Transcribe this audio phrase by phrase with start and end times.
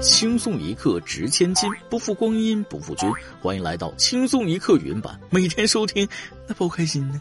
[0.00, 3.10] 轻松一刻值千金，不负光阴不负君。
[3.40, 6.08] 欢迎来到轻松一刻语音版，每天收听，
[6.46, 7.20] 那不开心呢。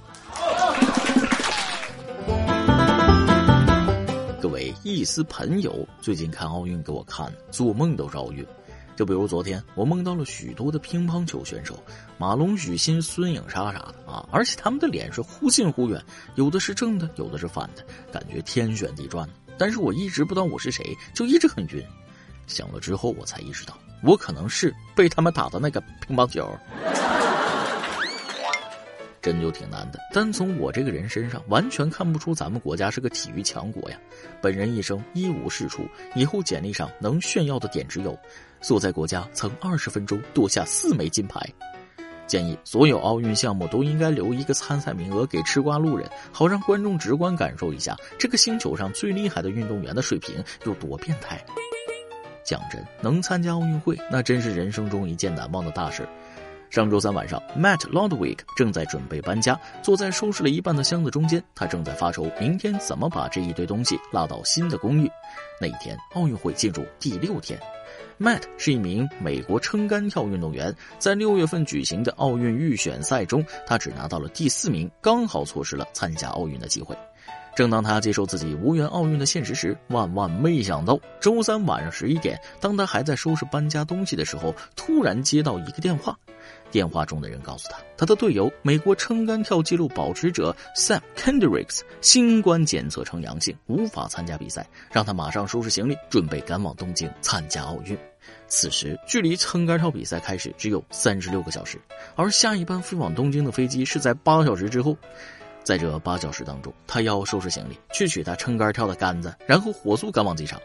[4.40, 8.46] 各位一丝朋友，最近看奥运给我看，做梦都是奥运。
[8.96, 11.82] 就比如昨天，我梦到了许多的乒乓球选手，
[12.18, 16.04] 马龙、许昕、孙颖莎啥的啊，而且他们的脸是忽近忽远，
[16.36, 19.28] 有的是正的，有的是反的，感觉天旋地转。
[19.58, 21.84] 但是我一直不知道我是谁，就一直很晕。
[22.48, 26.50] 想了之后，我才意识到，我可能是被他们打的那个乒乓球。
[29.20, 33.98] 真就挺难的，单从我这个人身上，完全看不出咱们国家是个体育强国呀。
[34.42, 38.18] 本人一生一无是处，以后简历上能炫耀的点只有：
[38.62, 41.42] 所在国家曾二十分钟夺下四枚金牌。
[42.26, 51.44] 建议所有奥运项目都应该留一个参赛名额给吃瓜路人，好让观众直观感受一下这个星球上最厉害的运动员的水平有多变态。
[52.48, 56.08] 讲真，能参加奥运会，那真是人生中一件难忘的大事。
[56.70, 65.10] 上周三晚上，Matt Ludwig 正在准备搬家，坐在收拾了一半的箱子中间，他正在发愁明天怎么把这一堆东西拉到新的公寓。
[65.60, 67.58] 那一天，奥运会进入第六天
[68.20, 76.98] ，Matt 是一名美国撑杆跳运动员，在六月份举行的奥运预选赛中，他只拿到了第四名，刚好错失了参加奥运的机会。
[77.58, 86.16] 正当他接受自己无缘奥运的现实时，万万没想到，周三晚上十一点，当他还在收拾搬家东西的时候，突然接到一个电话。
[86.70, 97.98] 电话中的人告诉他，他的队友美国撑杆跳纪录保持者 Sam Kendricks 新冠检测呈阳性，无法参加比赛，让他马上收拾行李，准备赶往东京参加奥运。
[98.48, 101.82] 此时，距离撑杆跳比赛开始只有三十六个小时，
[102.16, 104.96] 而下一班飞往东京的飞机是在八个小时之后。
[105.68, 110.58] 在这八小时当中，他要收拾行李，去取他撑杆跳的杆子，然后火速赶往机场。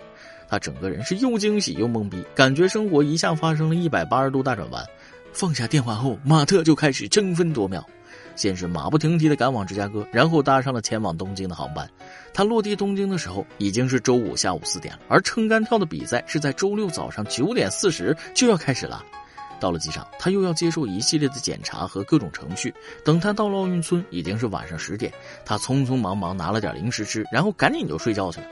[0.48, 4.86] 他整个人是又惊喜又懵逼，感觉生活一下发生了一百八十度大转弯。
[5.32, 7.84] 放下电话后，马特就开始争分夺秒，
[8.36, 11.90] 先是马不停蹄地赶往芝加哥，然后搭上了前往东京的航班。
[12.32, 19.04] 他落地东京的时候已经是周五下午四点了，而撑杆跳的比赛是在周六早上九点四十就要开始了。
[19.62, 22.74] 到了机场，他又要接受一系列的检查和各种程序。
[23.04, 25.12] 等他到了奥运村，已经是晚上十点。
[25.44, 28.46] 他匆匆忙忙拿了点零食吃，然后赶紧就睡觉去了。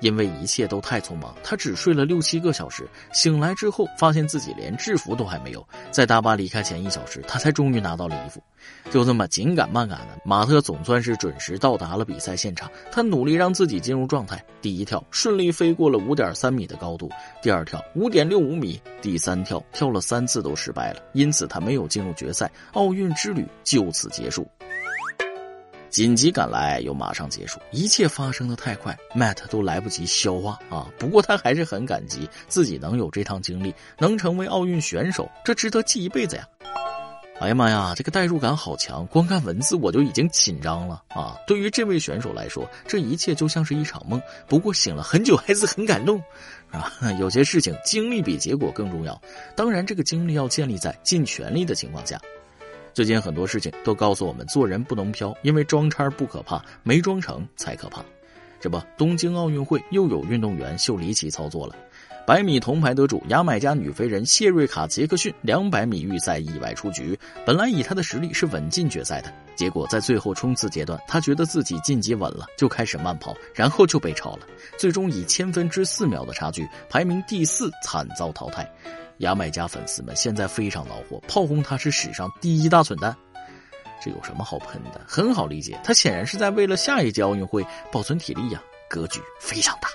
[0.00, 2.88] 因为一切都太匆忙，他只睡了六七个小时。
[3.12, 5.66] 醒来之后，发现自己连制服都还没有。
[5.90, 8.42] 在大巴离开前一小时，他才终于拿到了衣服。
[8.90, 12.70] 就这么紧赶慢赶的，马特总算是准时到达了比赛现场。
[12.90, 17.10] 他努力让自己进入状态，第一跳顺利飞过了五点三米的高度，
[17.42, 22.50] 第二跳五点六五米，第三跳跳了三次都失败了，因此他没有进入决赛。
[22.72, 24.46] 奥运之旅就此结束。
[25.90, 30.88] 紧急赶来又马上结束，一切发生的太快，Matt 都来不及消化啊！
[30.98, 36.48] 不过他还是很感激自己能有这趟经历，能成为奥运选手，这值得记一辈子呀！
[37.40, 41.36] 哎呀妈呀，这个代入感好强，光看文字我就已经紧张了啊！
[41.46, 46.22] 对于这位选手来说，这一切就像是一场梦，不过醒了很久还是很感动
[46.70, 46.92] 啊！
[47.18, 49.20] 有些事情经历比结果更重要，
[49.56, 52.20] 当然这个经历要建立在尽全力的情况下。
[52.92, 58.04] 最近很多事情都告诉我们，做人不能飘，因为装叉不可怕，没装成才可怕。
[58.60, 61.74] 这不，东京奥运会又有运动员秀离奇操作了。
[62.26, 67.18] 百米铜牌得主牙买加女飞人谢瑞卡·杰克逊，两百米预赛意外出局。
[67.46, 74.40] 本来以她的实力是稳进决赛的，结果在最后冲刺阶段，她觉得自己晋级稳了，就开始慢跑，然后就被超了，
[74.78, 78.70] 最终以千分之四秒的差距排名第四，惨遭淘汰。
[79.20, 83.14] 牙买加粉丝们现在非常恼火，炮轰他是史上第一大蠢蛋。
[84.02, 85.00] 这有什么好喷的？
[85.06, 89.88] 很好理解，他显然是在为了下一届奥运会保存体力呀，格局非常大。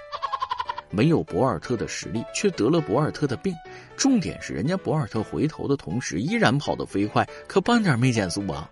[0.92, 3.52] 没有博尔特的实力，却得了博尔特的病。
[3.98, 8.70] 重点是，人家博尔特回头的同时依然跑得飞快，可半点没减速啊！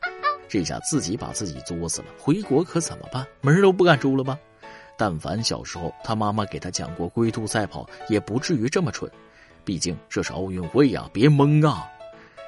[0.47, 3.25] 这下自己把自己作死了，回国可怎么办？
[3.41, 4.37] 门都不敢出了吧？
[4.95, 9.09] 但凡小时候他妈妈给他讲过龟兔赛跑，也不至于这么蠢。
[9.65, 11.89] 毕竟这是奥运会呀，别懵啊！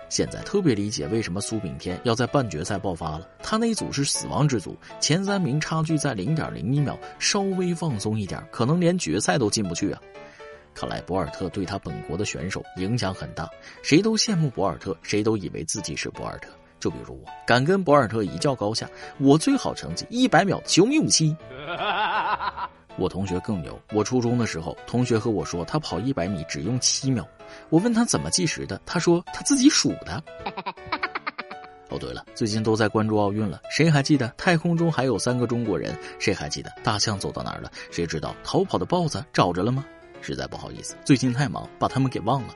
[0.07, 3.27] 现在特别理解为什么苏炳添要在半决赛爆发了。
[3.41, 10.01] 他那组是死亡之组，前三名差距在零点零一秒，稍微放松一点，可能连决赛都进不去啊！
[10.75, 13.49] 看来博尔特对他本国的选手影响很大，
[13.81, 16.49] 谁都羡慕博尔特，谁都以为自己是博尔特。
[16.79, 21.35] 就比如我，敢跟博尔特一较高下，我最好成绩一百秒九米五七。
[22.97, 27.27] 我同学更牛，我初中的时候，同学和我说他跑一百米只用七秒。
[27.69, 30.23] 我问他怎么计时的，他说他自己数的。
[31.89, 35.95] 哦，对了，最近都在关注奥运了，谁还记得太空中还有三个中国人？
[36.17, 37.71] 谁还记得大象走到哪儿了？
[37.91, 39.85] 谁知道逃跑的豹子找着了吗？
[40.21, 42.55] 实在不好意思，最近太忙，把他们给忘了。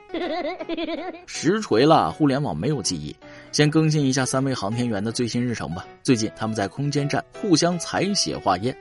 [1.26, 3.14] 实锤了，互联网没有记忆。
[3.52, 5.86] 先更新一下三位航天员的最新日程吧。
[6.02, 8.76] 最近他们在空间站互相采血化验。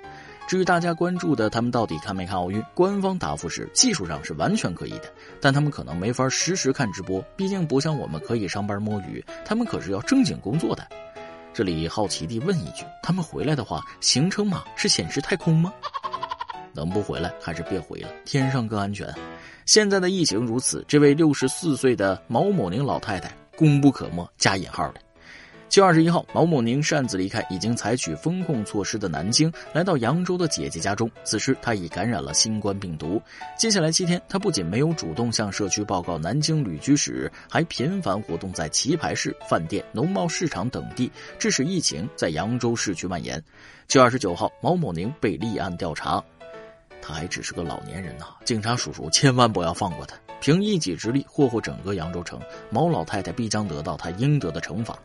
[0.50, 5.04] 至于大家关注的他们到底看没看奥运，官方答复是技术上是完全可以的，
[5.40, 10.88] 但他们可能没法实时看直播，毕竟不像我们可以上班摸鱼，他们可是要正经工作的。
[11.54, 15.72] 这里好奇地问一句：他们回来的话，行程码是显示太空吗？
[16.74, 19.08] 能不回来还是别回了，天上更安全。
[19.68, 25.09] 现在的疫情如此，这位六十四岁的毛某宁老太太功不可没，加引号的。
[25.70, 31.10] 七月二十一号，毛某宁擅自离开已经采取封控措施的南京，来到扬州的姐姐家中。
[31.24, 33.22] 此时，他已感染了新冠病毒。
[33.56, 43.40] 接下来七天，他不仅没有主动向社区报告南京旅居史，还频繁活动在棋牌室、饭店、农贸市场等地，致使疫情在扬州市区蔓延。
[43.88, 46.24] 七月二十九号，毛某宁被立案调查。
[47.00, 50.16] 他还只是个老年人呐，警察叔叔千万不要放过他！
[50.40, 52.40] 凭一己之力霍霍整个扬州城，
[52.70, 54.98] 毛老太太必将得到她应得的惩罚。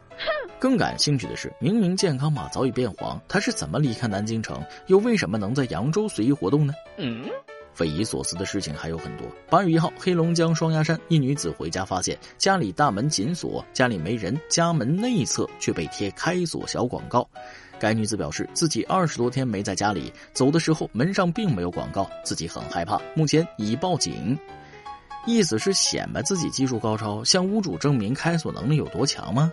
[0.59, 6.73] 更感兴趣的是，明明健康码早已变黄，她是怎么离开南京城，又为什么能在扬州随意活动呢？
[6.97, 7.29] 嗯，
[7.75, 9.27] 匪夷所思的事情还有很多。
[9.51, 17.29] 八月一号，黑龙江双鸭山一女子回家发现家里大门紧锁，家里没人，家门内侧却被贴开锁小广告。
[17.79, 24.39] 该女子表示，自己二十多天没在家里，走的时候门上并没有广告，自己很害怕，目前已报警。
[25.27, 29.53] 意思是显摆自己技术高超，向屋主证明开锁能力有多强吗？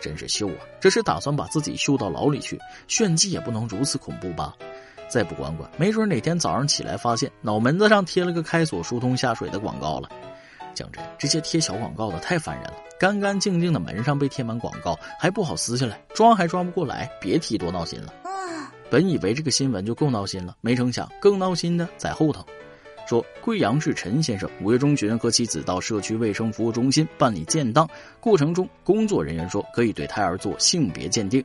[0.00, 0.60] 真是秀啊！
[0.78, 2.58] 这是打算把自己秀到牢里去？
[2.86, 4.54] 炫技也不能如此恐怖吧？
[5.08, 10.08] 再不管管，没准哪天早上起来发现脑门子上贴了个开锁疏通下水的广告了。
[10.74, 12.74] 讲真，这些贴小广告的太烦人了。
[13.00, 18.12] 干干净净的门上被贴满广告，还不好撕下来，抓还抓不过来，别提多闹心了。
[18.90, 22.44] 本以为这个新闻就够闹心了，没成想更闹心的在后头。
[23.06, 27.88] 说贵阳市陈先生五月中旬和妻子到社区卫生服务中心办理建档，
[28.20, 31.42] 过程中工作人员说可以对胎儿做性别鉴定。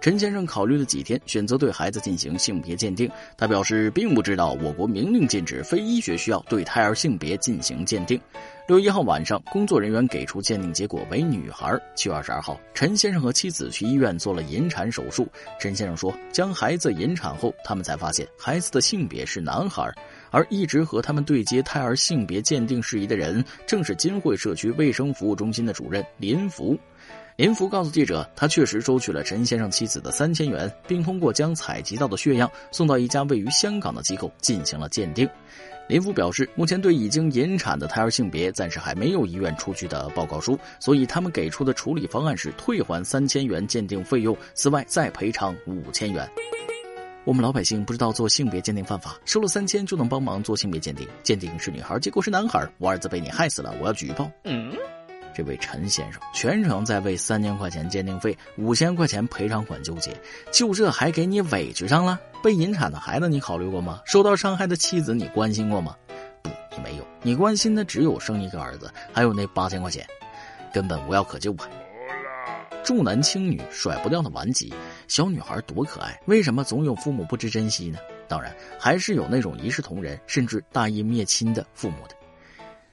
[0.00, 3.10] 陈先生考虑了几天，选择对孩子进行性别鉴定。
[3.38, 8.20] 他表示并不知道我国明令禁止非医学需要对胎儿性别进行鉴定。
[8.66, 11.78] 六月一号晚上，工作人员给出鉴定结果为女孩。
[11.94, 15.26] 七月二十二号，陈先生和妻子去医院做了引产手术。
[15.58, 19.90] 陈先生说，将孩子引产后，他们才发现孩子的性别是男孩。
[20.34, 26.76] 而一直和他们对接胎儿性别鉴定事宜的人，正是金汇社区卫生服务中心的主任林福。
[27.36, 35.28] 林福告诉记者，他确实收取了陈先生妻子的三千元，并通过将采集到的血样送到一家位于香港的机构进行了鉴定。
[35.86, 46.28] 林福表示，目前对已经引产的胎儿性别暂时还没有医院出具的报告书，所以他们给出的处理方案是退还三千元鉴定费用，此外再赔偿五千元。
[47.24, 54.30] 我们老百姓不知道做性别鉴定犯法，收了三千就能帮忙做性别鉴定，鉴定是女孩，结果是男孩，我儿子被你害死了，我要举报。
[54.44, 54.76] 嗯，
[55.34, 60.14] 这位陈先生全程在为三千块钱鉴定费、五千块钱赔偿款纠结，
[60.52, 62.20] 就这还给你委屈上了？
[62.42, 64.02] 被引产的孩子你考虑过吗？
[64.04, 65.96] 受到伤害的妻子你关心过吗？
[66.42, 70.06] 不，你没有，你关心的只有生一个儿子，还有那八千块钱，
[70.74, 71.66] 根本无药可救啊！
[72.84, 74.72] 重男轻女甩不掉的顽疾，
[75.08, 77.98] 小女孩多可爱，为什么总有父母不知珍惜呢？
[78.28, 82.14] 当然，还是有那种一视同仁甚至大义灭亲的父母的。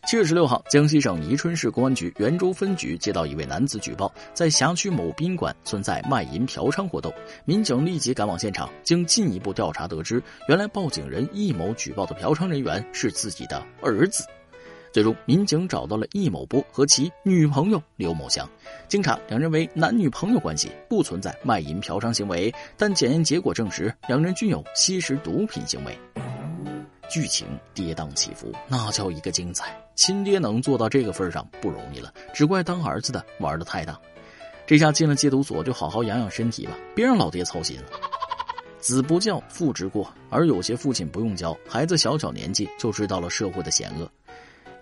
[0.08, 7.13] 七月十六号，江西省宜春市公安局袁州分局接到一位男子举报，在辖区某宾馆存在卖淫嫖娼活动，
[7.44, 14.25] 民警立即赶往现场，经进一步调查得知，原来报警人易某举报的嫖娼人员是自己的儿子。
[14.91, 18.48] 最终，民警找到了易某波和其女朋友刘某香。
[18.89, 22.53] 经查，两人为男女朋友关系，不存在卖淫嫖娼行为。
[22.75, 25.98] 但检验结果证实，两人均有吸食毒品行为。
[27.10, 29.77] 剧情跌宕起伏，那叫一个精彩！
[29.95, 33.98] 亲爹能做到这个份上不容易了，只怪当儿子的玩的太大。
[34.67, 37.83] 这下进了戒毒所，就好好养养身体吧，别让老爹操心了。
[38.79, 40.12] 子不教，父之过。
[40.29, 44.10] 而有些父亲不用教，孩子小小年纪就知道了社会的险恶。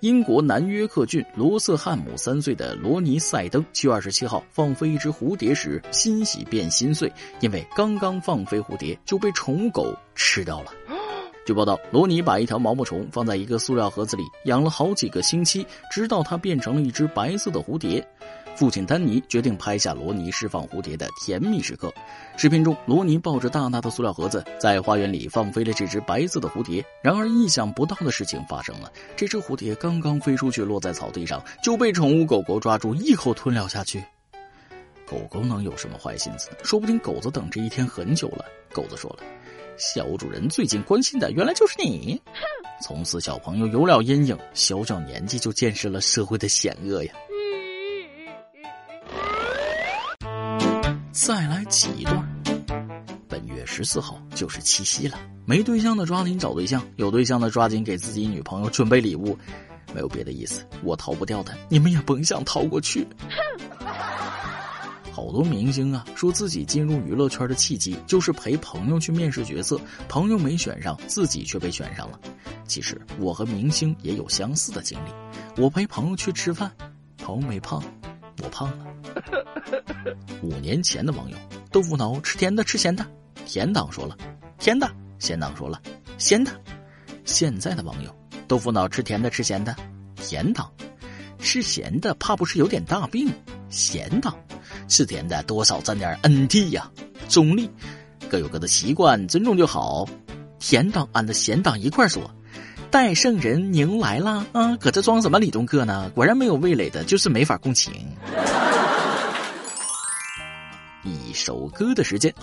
[0.01, 10.71] 英国南约克郡罗瑟汉姆三岁的罗尼·塞登，七月二十七号放飞一只蝴蝶时，欣喜变心碎，因为刚刚放飞蝴蝶就被宠物狗吃掉了。
[11.45, 18.07] 据报道，罗尼把一条毛毛虫放在一个塑料盒子里养了好几个星期，直到它变成了一只白色的蝴蝶。
[18.59, 21.93] 父亲丹尼决定拍下罗尼释放蝴蝶的甜蜜时刻。
[22.35, 26.83] 视频中，罗尼抱着大大的塑料盒子，在花园里放飞了这只白色的蝴蝶。
[27.01, 34.03] 然而，意想不到的事情发生了：这只蝴蝶刚刚飞出去，落在草地上，就被宠物狗狗抓住，一口吞了下去。
[35.07, 36.49] 狗狗能有什么坏心思？
[36.61, 38.43] 说不定狗子等这一天很久了。
[38.73, 39.23] 狗子说了
[39.79, 42.21] ：“小主人最近关心的原来就是你。
[42.83, 47.13] 从此，小朋友有了阴影，小小年纪就见识了社会的险恶呀。
[51.25, 52.25] 再来几段。
[53.27, 59.37] 本月十四号就是七夕了，没对象的抓紧找对象，有对象的抓紧给自己女朋友准备礼物。
[59.93, 63.05] 没有别的意思，我逃不掉的，你们也甭想逃过去。
[65.11, 72.17] 好多明星啊，说自己进入娱乐圈的契机就是陪朋友去面试角色，朋友没选上，自己却被选上了。
[72.65, 75.11] 其实我和明星也有相似的经历，
[75.61, 76.71] 我陪朋友去吃饭，
[77.17, 77.83] 朋友没胖，
[78.43, 78.85] 我胖了。
[80.41, 81.37] 五年前的网友，
[81.71, 83.05] 豆腐脑吃甜的吃咸的，
[83.45, 84.17] 甜党说了
[84.57, 85.81] 甜的，咸党说了
[86.17, 86.51] 咸的。
[87.25, 88.15] 现在的网友，
[88.47, 89.75] 豆腐脑吃甜的吃咸的，
[90.15, 90.71] 甜党
[91.39, 93.31] 吃咸的怕不是有点大病，
[93.69, 94.35] 咸党。
[94.87, 96.89] 吃甜的多少沾点 NT 呀，
[97.27, 97.69] 中立，
[98.27, 100.07] 各有各的习惯，尊重就好。
[100.57, 102.29] 甜党按着咸党一块说，
[102.91, 106.09] 戴圣人您来啦啊，搁这装什么理中客呢？
[106.15, 107.93] 果然没有味蕾的，就是没法共情。
[111.05, 112.33] 一首歌的时间，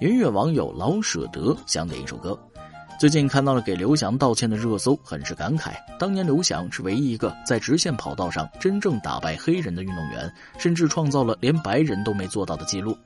[0.00, 2.38] 音乐网友老舍得想点一首歌。
[3.00, 5.72] 最近看到了给刘翔道歉的热搜，很是感慨。
[5.98, 12.96] 当年刘翔是唯一一个在直线跑道上真正打败黑人的运动员，甚至创造了连白人都没做到的记录。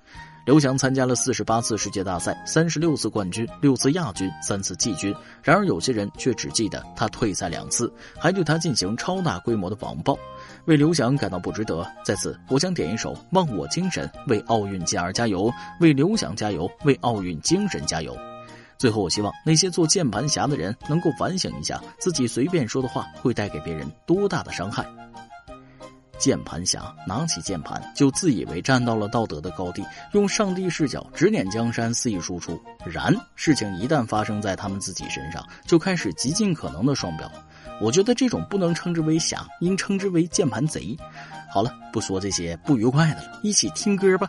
[0.49, 5.15] 刘翔参加了四十八次世界大赛，三十六次冠军，六次亚军，三次季军。
[5.43, 10.19] 然而有些人却只记得他退赛两次，还对他进行超大规模的网暴，
[10.65, 11.87] 为刘翔感到不值得。
[12.03, 18.17] 在此，我想点一首《忘我精神》，为奥运健儿加油，为刘翔加油，为奥运精神加油。
[18.79, 24.87] 最后，我希望那些做键盘侠的人能够反省一下，自己随便说的话会带给别人多大的伤害。
[26.19, 32.61] 键盘侠拿起键盘就自以为站到了道德的高地，用上帝视角指点江山，肆意输出。
[32.85, 37.31] 然事情一旦发生在他们自己身上，就开始极尽可能的双标。
[37.81, 40.97] 我觉得这种不能称之为侠，应称之为键盘贼。
[41.51, 44.29] 好了，不说这些不愉快的了，一起听歌吧。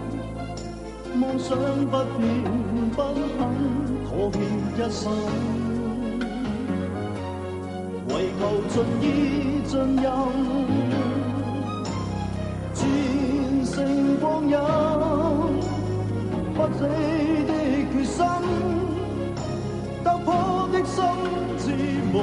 [1.21, 2.25] 梦想不变
[2.95, 2.97] 不
[3.37, 3.39] 肯
[4.09, 4.35] 妥协
[4.75, 4.99] 一生，
[8.09, 9.05] 唯求尽意
[9.67, 10.03] 尽任，
[12.73, 12.79] 战
[13.63, 14.57] 胜光阴。
[16.55, 17.53] 不死的
[17.93, 18.25] 决心，
[20.03, 20.27] 突破
[20.73, 20.97] 的心
[21.59, 21.63] 志
[22.11, 22.15] 无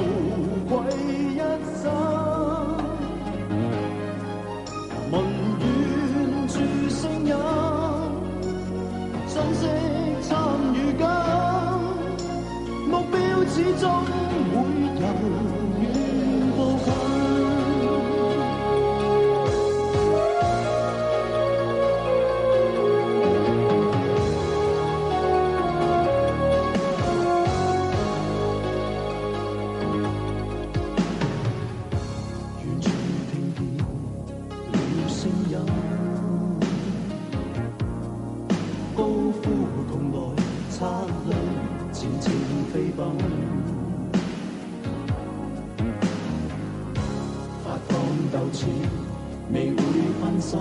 [49.51, 49.77] 未会
[50.19, 50.59] 分散，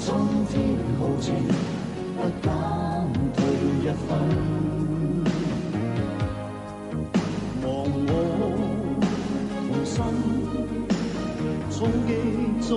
[0.00, 0.06] 冲
[0.48, 0.54] 天
[0.98, 1.34] 豪情
[2.16, 2.50] 不敢
[3.34, 3.38] 退
[3.82, 4.08] 一分，
[7.62, 7.66] 忘
[8.08, 8.10] 我
[9.68, 9.94] 无心，
[11.70, 12.10] 冲击
[12.66, 12.68] 中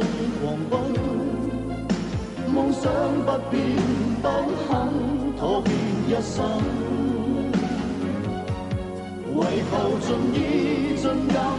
[0.41, 0.73] 狂奔，
[2.53, 2.83] 梦想
[3.25, 3.57] 不变
[4.21, 4.25] 不
[4.67, 4.69] 肯
[5.37, 5.67] 妥协
[6.07, 6.37] 一生，
[9.33, 9.39] 为
[9.71, 10.37] 求尽意
[10.97, 11.58] 尽任。